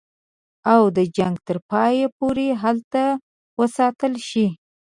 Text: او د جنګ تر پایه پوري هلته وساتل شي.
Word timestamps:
او 0.73 0.81
د 0.97 0.99
جنګ 1.17 1.35
تر 1.47 1.57
پایه 1.69 2.07
پوري 2.17 2.49
هلته 2.61 3.03
وساتل 3.59 4.13
شي. 4.29 4.47